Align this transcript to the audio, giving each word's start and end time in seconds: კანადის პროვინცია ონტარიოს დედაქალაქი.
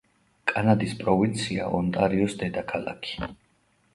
კანადის 0.51 0.93
პროვინცია 1.01 1.67
ონტარიოს 1.79 2.37
დედაქალაქი. 2.39 3.31